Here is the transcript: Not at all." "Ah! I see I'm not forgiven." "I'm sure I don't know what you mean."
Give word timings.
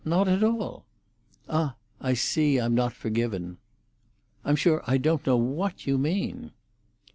Not 0.03 0.27
at 0.27 0.43
all." 0.43 0.87
"Ah! 1.47 1.75
I 1.99 2.15
see 2.15 2.57
I'm 2.59 2.73
not 2.73 2.91
forgiven." 2.91 3.57
"I'm 4.43 4.55
sure 4.55 4.81
I 4.87 4.97
don't 4.97 5.27
know 5.27 5.37
what 5.37 5.85
you 5.85 5.99
mean." 5.99 6.53